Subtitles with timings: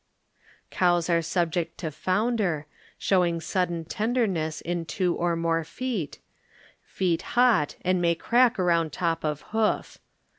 [0.71, 2.65] Cows are subject to Founder,
[2.97, 6.17] showing sudden tenderness in two or more feet;
[6.83, 9.99] feet hot and may crack around t<v of hoof.